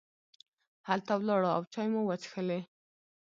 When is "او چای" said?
1.55-1.87